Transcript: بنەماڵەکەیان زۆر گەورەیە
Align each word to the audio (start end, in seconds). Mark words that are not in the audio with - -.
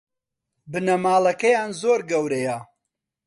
بنەماڵەکەیان 0.71 1.69
زۆر 1.81 1.99
گەورەیە 2.09 2.57